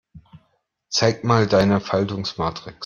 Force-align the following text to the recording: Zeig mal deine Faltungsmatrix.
Zeig 0.89 1.23
mal 1.23 1.45
deine 1.45 1.79
Faltungsmatrix. 1.79 2.75